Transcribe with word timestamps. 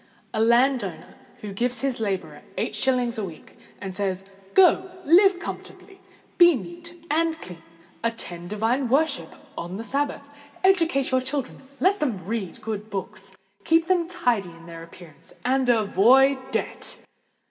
A 0.33 0.41
landowner 0.41 1.13
gives 1.53 1.81
his 1.81 1.99
labourer 1.99 2.41
eight 2.57 2.75
shillings 2.75 3.19
a 3.19 3.23
week, 3.23 3.55
and 3.79 3.93
says, 3.93 4.25
"Go 4.55 4.89
and 5.03 5.15
live 5.15 5.37
comfortably—be 5.37 6.55
neat 6.55 7.05
and 7.11 7.39
clean—attend 7.39 8.49
divine 8.49 8.89
worship 8.89 9.35
on 9.55 9.77
the 9.77 9.83
Sabbath—educate 9.83 11.11
your 11.11 11.21
children—let 11.21 11.99
them 11.99 12.25
read 12.25 12.61
good 12.61 12.89
books—keep 12.89 13.85
them 13.85 14.07
tidy 14.07 14.49
in 14.49 14.65
their 14.65 14.81
appearance—and 14.81 15.69
avoid 15.69 16.49
debt!" 16.49 16.97